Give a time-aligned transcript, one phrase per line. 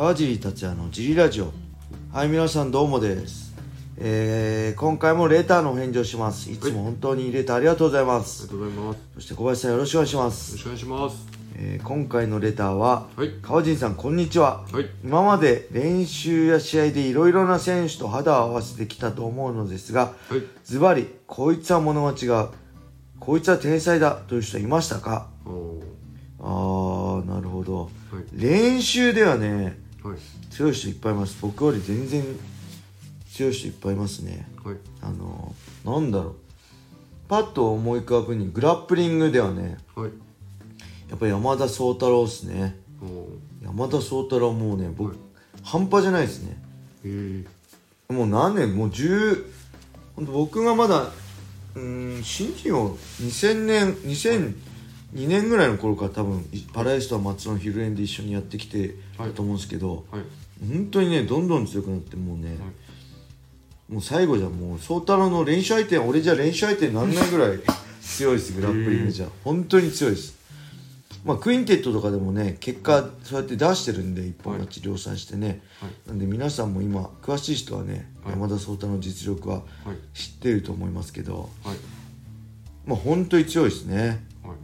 [0.00, 1.52] 川尻達也のジリラジオ
[2.10, 3.54] はい皆さんどうもです
[3.98, 8.96] えー、今回もレターのお返事をしますいつも本当にレターありがとうございまありす、がとうございます。
[8.96, 11.26] よそして小林さんよろしくお願いしまろす、しくお願いします。
[11.54, 14.86] えー今回のレターは、はい川尻さんこんにちは、はい。
[15.04, 20.42] 今まで練習や試合でいろいろな選手と肌を合わせてきたと思うのですがはい。
[20.64, 22.48] ズバリこいつは物が違う
[23.18, 25.28] こいつは天才だという人はいましたか？
[25.44, 25.82] お
[26.42, 28.24] あーなるほどーはい。
[28.32, 30.18] 練習ではねはい。
[30.50, 31.36] 強い人いっぱいいます。
[31.40, 32.24] 僕より全然
[33.32, 34.46] 強い人いっぱいいますね。
[34.64, 34.76] はい。
[35.02, 35.54] あの
[35.84, 36.34] なんだろう。
[37.28, 39.78] パッと思い浮かぶにグラップリングではね。
[39.94, 40.10] はい。
[41.08, 42.76] やっぱり山田宗太郎っすね。
[43.62, 45.18] 山田宗太郎もうね僕、はい。
[45.62, 46.56] 半端じゃないですね。
[47.04, 48.12] えー。
[48.12, 48.74] もう何年？
[48.74, 49.44] もう10
[50.16, 51.12] ほんと僕がまだ
[51.74, 53.94] うーん新人を2000年
[55.14, 60.22] 2002年ぐらいの頃から多分いパラエストは松野ヒルエンで一緒にやってきてたと思うんですけど、はい。
[60.68, 62.58] 本当にねどんどん強くなってもうね、
[63.88, 67.58] もう最後じゃもう宗太郎の練習相手俺じゃ練習相手になんないぐらい
[68.00, 70.34] 強いですグラップリングじゃ本当に強いです
[71.24, 75.90] まあクインテットとかでもね結果そうやって出してるんで一本勝ち量産してね、はい。
[76.08, 79.62] なんで皆さんも今詳しい人はね、はい山田宗太郎の実力はは
[79.92, 80.18] い。
[80.18, 81.76] 知っていると思いますけどはい。
[82.86, 84.56] まあ本当に強いですねはい。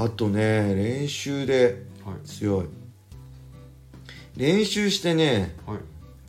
[0.00, 2.26] あとね練習ではい。
[2.26, 2.66] 強い
[4.36, 5.78] 練習してねはい。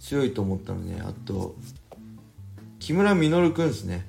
[0.01, 1.55] 強いと思ったのねあと
[2.79, 4.07] 木村稔くんですね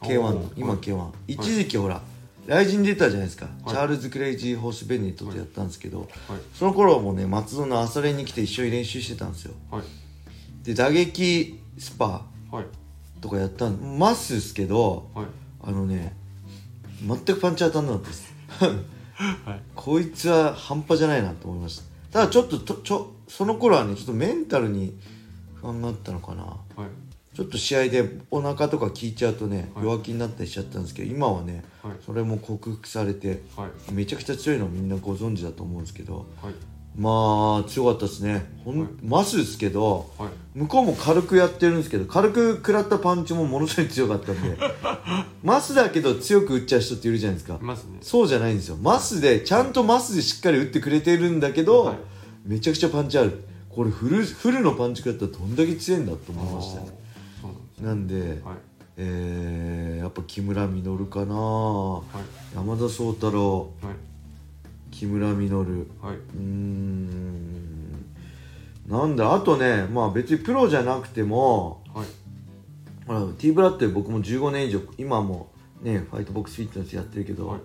[0.00, 2.00] K1 の今はい K1、一時期ほら
[2.46, 6.08] 雷神出たじゃないですか、はいチャールズ・クレイジー・ホース・ベネットとやったんですけど、はい。
[6.54, 9.82] その頃もね松戸の朝練に来て一緒に練習してたんですよはい。
[10.64, 12.64] で打撃スパはい。
[13.20, 15.26] とかやったんますですけどはい。
[15.64, 16.14] あのね
[17.04, 19.60] 全くパンチ当たんなかったですはい。
[19.74, 21.78] こいつは半端じゃないなと思いまし
[22.10, 24.98] たただちょっととちょその頃はねちょっとメンタルに
[25.60, 26.56] 不安があったのかなはい。
[27.34, 31.92] ちょっと試合でお腹とか効いちゃうとね、はい弱気になったりしちゃったんですけど今はねはい。
[32.04, 33.92] それも克服されてはい。
[33.92, 36.54] めちゃくちゃ強いのみんなご存知だと思うんですけどはい。
[36.98, 38.46] まあ強かったですね。
[38.64, 38.88] ほん、はい。
[39.02, 40.58] マスですけどはい。
[40.58, 44.56] 向こうも軽くやってるんですけど軽く食らったパンチもものすごい強かったんで。
[45.44, 47.58] マスだけど強く打っちゃう人っているじゃないですか。
[47.58, 47.76] ね。
[48.00, 48.76] そうじゃないんですよ。
[48.80, 51.96] マスでちゃんとマスでしっかり打ってくれてるんだけど、はい。
[52.46, 53.44] めちゃくちゃパンチある。
[53.68, 56.80] これフルフルのパンチ食らったらどんだけ強いんだと思いました。
[56.80, 56.88] ね。
[57.82, 58.56] なんではい。
[58.96, 61.34] えーやっぱ木村稔かな。
[61.34, 62.54] はい。
[62.54, 63.70] 山田宗太郎。
[63.82, 63.94] はい。
[64.90, 66.85] 木村稔うん
[68.88, 72.06] なんだあとねまあ別にプロじゃなくてもはい。
[73.38, 77.60] T ブラって僕も15年以上今もねファイトボックスフィットネスやってるけど、はい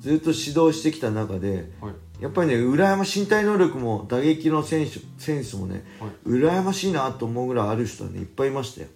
[0.00, 1.94] ずっと指導してきた中ではい。
[2.20, 6.10] やっぱりね羨ましい身体能力も打撃の選手センスもねはい。
[6.28, 8.88] 羨ましいなと思うぐらいある人はねいっぱいいましたよ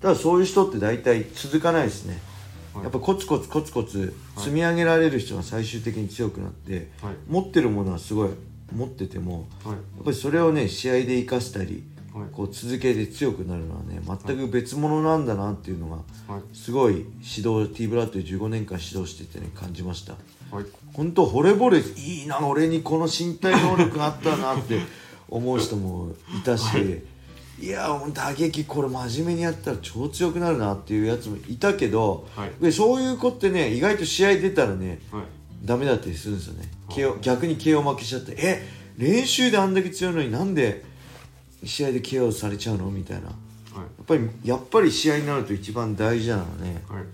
[0.00, 7.14] ただそういう人って大体続かないですね、はいやっぱコツコツコツコツ積み上げられる人が最終的に強くなって、はい。
[7.28, 8.30] 持ってるものはすごい
[8.72, 9.74] 持っててもはい。
[9.74, 12.28] やっぱりそれをね試合で生かしたりはい。
[12.32, 15.96] こう続けて強くなるのはね全く別物なんだなっていうのが
[16.32, 16.42] はい。
[16.52, 20.14] すごい指導 T ブラッドで15年間指導しててね感じました
[20.54, 20.66] はい。
[20.92, 24.80] 本当惚れ惚れいいな俺にこの身体能力があったなって
[25.28, 26.64] 思う人もいたし、
[27.60, 35.22] い、や打撃これ真面目にやったら超強くなるなっていうやつもいたけど、はいでそういう子ってね意外と試合出たらねはい。
[35.64, 38.66] ダメだったりするんですよね KO 逆に KO 負けしちゃってえ
[38.96, 40.84] 練習であんだけ強いのになんで
[41.64, 43.32] 試合で KO されちゃうのみたいなや
[43.74, 43.86] はい。
[44.02, 47.04] っぱりやっぱり試合になると一番大事なのはねはい。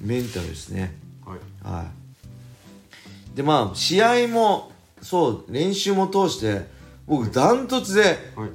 [0.00, 1.38] メンタルですねはい。
[1.62, 3.36] はい。
[3.36, 6.66] で、まあ、試合も、そう、練習も通して、
[7.06, 8.02] 僕、ダントツで、
[8.34, 8.50] はい。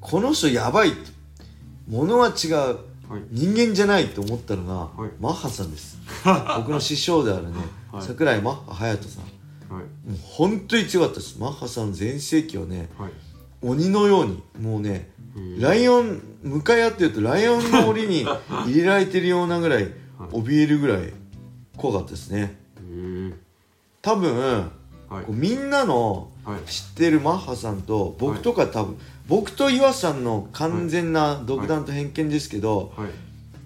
[0.00, 0.96] この人やばいと。
[1.86, 2.78] 物は違う。
[3.08, 3.22] はい。
[3.30, 5.98] 人間じゃないと思ったのが、はいマッハさんです。
[6.56, 7.58] 僕の師匠であるね、
[7.92, 9.74] はい桜井マッハ隼人さん。
[9.74, 9.84] はい。
[9.84, 11.38] もう本当に強かったです。
[11.38, 13.10] マッハさんの全盛期はね、はい。
[13.62, 15.10] 鬼のように、もうね、
[15.58, 18.24] ライオン、向かい合ってるとライオンの檻に
[18.66, 19.92] 入れられてるようなぐらい、
[20.32, 21.12] 怯えるぐらい
[21.76, 22.58] 怖かったですね。
[24.02, 24.70] 多分、
[25.08, 25.32] はいこう。
[25.32, 26.35] みんなのはい。
[26.66, 33.08] 知ってるマッハさんと僕とか多分、僕と岩さんの完全な独断と偏見ですけど、はい。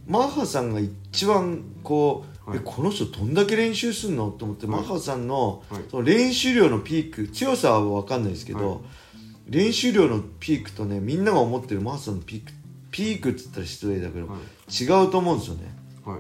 [0.07, 2.59] マッハさんが一番こう、はい。
[2.59, 4.81] えこの人どんだけ練習すんのと思って、はい。
[4.81, 5.83] マッハさんのはい。
[5.91, 8.81] その練習量のピーク強さは分かんないですけど、はい。
[9.49, 12.53] 練習量のピークとねみんなが思ってるマッハさんのピーク
[12.91, 14.83] ピークって言ったら失礼だけど、はい。
[14.83, 15.75] 違うと思うんですよね。
[16.05, 16.19] はい。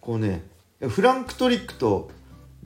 [0.00, 0.44] こうね
[0.80, 2.10] フランクトリックと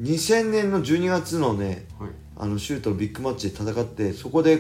[0.00, 2.10] 2000年の12月のねはい。
[2.37, 4.56] あのシュートのビッグマッチで戦ってそこで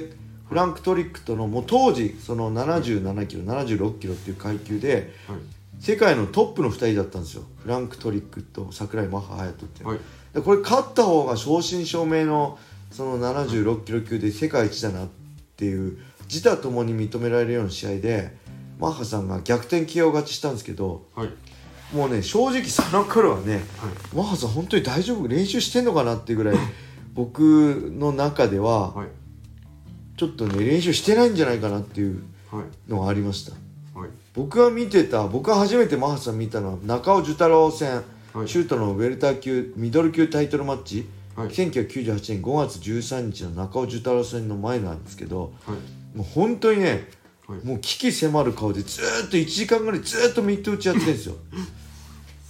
[0.48, 5.38] フランク・トリックとのもう当時その77キロ76キロっていう階級ではい。
[5.78, 7.44] 世界のトップの2人だったんですよ。
[7.62, 9.84] フランク・トリックと桜井マッハ隼人って。
[9.84, 10.00] ははい。
[10.34, 12.58] でこれ勝った方が正真正銘の
[12.90, 15.08] その76キロ級で世界一だなっ
[15.56, 18.36] ていう自他ともに認められるような試合で
[18.78, 21.30] マッハさんが逆転 KO 勝ちしたんですけどはい
[21.92, 23.62] もうね正直その頃はねはい。
[24.14, 25.26] マッハさん本当に大丈夫？
[25.28, 26.56] 練習してんのかなっていうぐらい
[27.14, 29.08] 僕の中でははい。
[30.16, 32.90] ちょっとね練習してないんじゃないかなっていうはい。
[32.90, 33.52] のがありました。
[33.98, 34.10] はい。
[34.34, 38.02] 僕が見てた僕が初めてマッハさん見たのは中尾寿太郎戦、
[38.32, 38.48] はい。
[38.48, 41.48] シュートのウェルター級ミドル級タイトルマッチ、はい。
[41.48, 46.16] 1998年5月13日の中尾寿太郎戦の前なんですけどはい。
[46.16, 47.08] もう本当にね
[47.48, 47.66] はい。
[47.66, 51.34] もう危機迫る顔でずーっと1時間ぐらいずーっとミット打ちやってるんですよ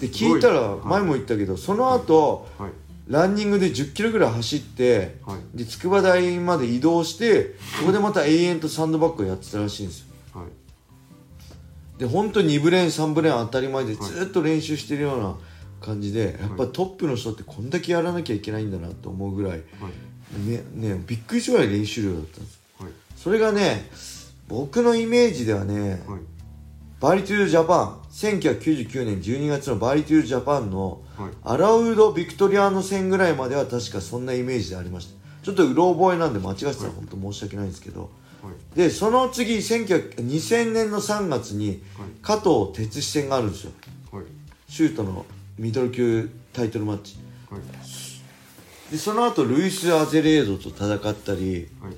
[0.00, 2.70] で聞いたら前も言ったけどその後はい。
[3.08, 5.58] ランニングで1 0キロぐらい走ってはい。
[5.58, 10.06] で筑波大まで移動してそこでまた永遠とサンドバッグをやってたらしいんですよ。
[10.41, 12.00] はい。
[12.00, 15.37] で本当に2部練3部練当たり前でずっと練習してるような
[15.81, 19.61] 感じで、やっぱトップの人ってこんだけやらなきゃいけないんだなと思うぐらい、はい。
[20.49, 22.61] ねね、びっくりするぐらい練習量だったんです。
[22.79, 22.93] はい。
[23.17, 23.91] それがね
[24.47, 26.20] 僕のイメージではね、はい。
[27.00, 31.30] バーリトゥードジャパン1999年12月のバーリトゥードジャパンのはい。
[31.44, 35.14] アラウド・ビクトリアーノ戦ぐらいまでは確かそんなイメージでありました。
[35.44, 38.10] ちょっとうろ覚えなんで間違ってたら本当申し訳ないんですけど、
[38.42, 38.76] はい。
[38.76, 42.08] でその次1900 2000年の3月にはい。
[42.22, 43.72] 加藤哲司戦があるんですよ。
[44.12, 44.24] はい。
[44.68, 45.24] シュートの
[45.58, 47.16] ミドル級タイトルマッチ。
[47.50, 47.60] はい。
[48.90, 51.94] でその後ルイス・アゼレードと戦ったり、はい。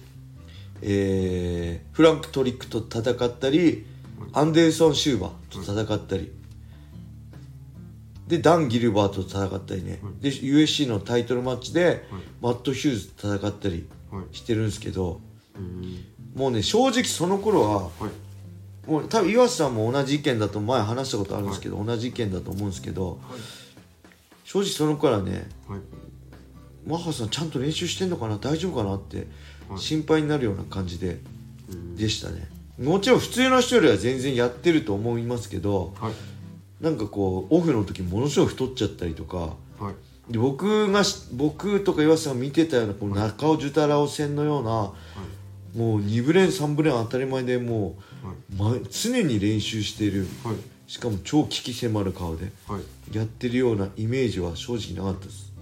[0.83, 3.87] えーフランク・トリックと戦ったり
[4.33, 6.33] アンデルソン・シューバーと戦ったり。
[8.29, 10.01] でダン・ギルバートと戦ったりね。
[10.21, 12.05] で USC のタイトルマッチで
[12.41, 15.21] マット・ヒューズと戦ったりはいしてるんですけど
[16.35, 18.89] もうね正直その頃ははい。
[18.89, 23.21] もう多分岩瀬さんも同じ意見だと前話したことあるんですけど、同じ意見だと思うんですけど
[24.43, 25.81] 正直その頃はねはい。
[26.87, 29.27] マッハさんちゃんと練習してんのかな大丈夫かなって
[29.69, 29.79] はい。
[29.79, 31.21] 心配になるような感じで
[31.97, 32.49] でしたね
[32.79, 36.13] もちろん普通の人よりは全然やってると思いますけどはい。
[36.81, 39.37] なんかこうオフの時ものすごい太っちゃったりとか
[39.79, 39.91] は
[40.29, 40.33] い。
[40.33, 44.93] で僕がし僕とか岩瀬さんが見てたようなこの中尾寿太郎戦のようなは
[45.75, 45.79] い。
[45.79, 50.25] もう2ブレーン3ブレーン当たり前でもはう、ま、常に練習している。
[50.45, 50.57] いはい。
[50.87, 53.17] しかも超危機迫る顔ではい。
[53.17, 55.53] やってるようなイメージは正直なかったです。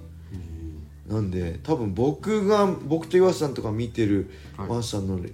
[1.09, 4.69] なんで多分僕が僕と岩瀬さんとか見てるはい。
[4.69, 5.33] マースさんのレ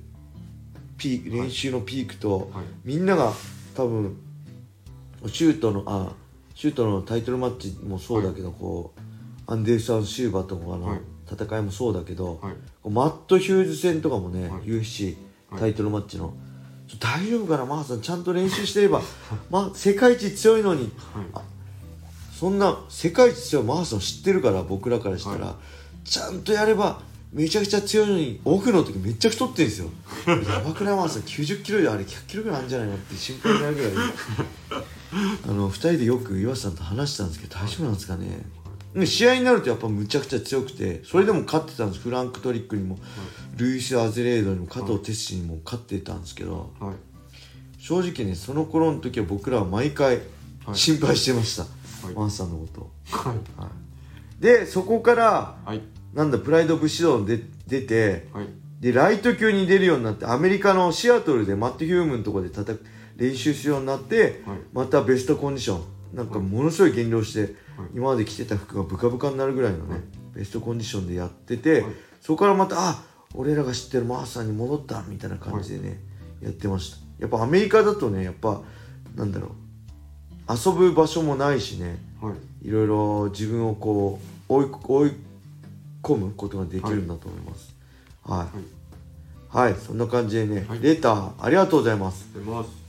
[0.96, 2.64] ピーク練習のピークと、はい。
[2.84, 3.32] みんなが
[3.74, 4.16] 多分
[5.26, 6.12] シュートのあ
[6.54, 9.00] シュートのタイトルマッチもそうだけど、こう
[9.52, 11.00] アンデルソン・シューバーとかのはい。
[11.28, 12.40] 戦いもそうだけど、
[12.84, 14.60] マット・ヒューズ戦とかもね、はい。
[14.62, 15.16] UFC
[15.50, 15.60] はい。
[15.60, 16.34] タイトルマッチの、
[17.00, 19.02] 大丈夫かなマーさんちゃんと練習してれば、
[19.50, 20.92] まあ、世界一強いのに。
[21.12, 21.24] はい。
[22.38, 25.56] そんな世界一強いマーさん知ってるから僕らからしたら、は
[26.04, 27.00] ちゃんとやれば
[27.36, 29.90] めちゃくちゃ強いのにオフの時めっちゃ太ってるんですよ。
[30.26, 33.92] やばくないマーさん90キロであれ100キロぐらいあるんじゃないのって心配になるぐらい。
[35.44, 38.40] あの2人でよく岩瀬さんと話したんですけど大丈夫なんですかね、
[38.94, 42.00] で試合になるとやっぱむちゃくちゃ強くてそれでも勝ってたんです。
[42.00, 42.98] フランク・トリックにも、
[43.56, 46.94] ルイス・アゼレードにも加藤哲司にも勝ってたんですけど、はい。
[47.78, 50.22] 正直ねその頃の時は僕らは毎回
[50.64, 50.74] はい。
[50.74, 51.68] 心配してました、は
[52.12, 52.14] い。
[52.14, 53.36] マーさんのことを、はい。
[53.60, 55.82] はい、でそこからはい
[56.16, 58.48] なんだプライド武士道で出てはい。
[58.80, 62.84] でライト級に出るようになってアメリカのシアトルでマット・ヒュームのところで叩く
[63.16, 64.58] 練習するようになって、はい。
[64.72, 66.16] またベストコンディション。
[66.16, 67.50] なんかものすごい減量して、はい。
[67.94, 70.00] 今まで着てた服がブカブカになるぐらいのね、はい。
[70.34, 71.92] ベストコンディションでやってて、はい。
[72.20, 73.02] そこからまたあ
[73.34, 76.00] 俺らが知ってるマーさんに戻ったみたいな感じでね、
[76.42, 76.96] やってました。
[77.18, 78.60] やっぱアメリカだとねやっぱ
[79.14, 79.50] なんだろう
[80.52, 82.32] 遊ぶ場所もないしねは
[82.62, 82.68] い。
[82.68, 85.12] いろいろ自分をこう追い追い
[86.06, 87.74] 込むことができるんだと思います。
[88.22, 88.48] は
[89.52, 89.74] い、はい。
[89.74, 90.80] そんな感じでね、はい。
[90.80, 92.26] レターありがとうございます。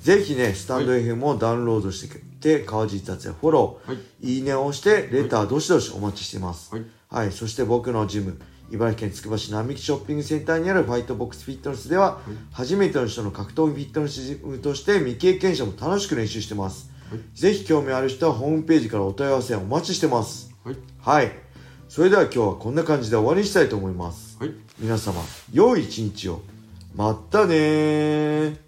[0.02, 4.36] ぜひねスタンド FM をダウンロードしてて川尻達也フォロー、はい。
[4.36, 6.74] いいねを押してレターどしどしお待ちしてます。
[6.74, 6.86] はい。
[7.10, 12.20] はい、そして僕のジム茨城県つくば市並木ショッピングセンターにあるファイトボックスフィットネスでは、
[12.52, 17.22] 初めての人の格闘技フィットネスジムとして未経験者も楽しく練習してます、はい。
[17.34, 20.54] ぜひ興味ある人はホームページからお問い合わせお待ちしてます。
[20.66, 20.76] はい。
[21.00, 21.47] はい
[21.90, 24.38] それでは今日はこんな感じで終わりにしたいと思います。
[24.40, 24.52] はい。
[24.78, 26.42] 皆様良い一日を。
[26.96, 28.67] またねー